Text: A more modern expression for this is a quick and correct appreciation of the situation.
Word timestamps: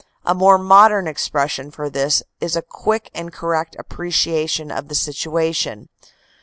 A 0.25 0.33
more 0.33 0.57
modern 0.57 1.05
expression 1.07 1.69
for 1.69 1.87
this 1.87 2.23
is 2.39 2.55
a 2.55 2.63
quick 2.63 3.11
and 3.13 3.31
correct 3.31 3.75
appreciation 3.77 4.71
of 4.71 4.87
the 4.87 4.95
situation. 4.95 5.89